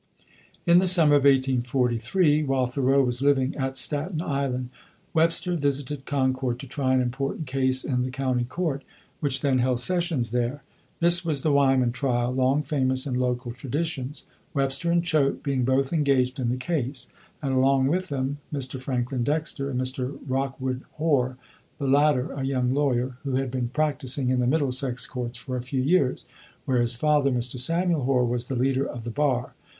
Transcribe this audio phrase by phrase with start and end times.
[0.65, 4.69] In the summer of 1843, while Thoreau was living at Staten Island,
[5.13, 8.83] Webster visited Concord to try an important case in the county court,
[9.19, 10.63] which then held sessions there.
[11.01, 14.25] This was the "Wyman Trial," long famous in local traditions,
[14.55, 17.07] Webster and Choate being both engaged in the case,
[17.39, 18.79] and along with them Mr.
[18.79, 20.17] Franklin Dexter and Mr.
[20.27, 21.37] Rockwood Hoar,
[21.77, 25.61] the latter a young lawyer, who had been practicing in the Middlesex courts for a
[25.61, 26.25] few years,
[26.65, 27.59] where his father, Mr.
[27.59, 29.53] Samuel Hoar, was the leader of the bar.